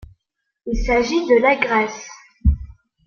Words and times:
Il 0.65 0.83
s’agit 0.83 1.27
de 1.27 1.39
la 1.43 1.55
Grèce. 1.57 2.07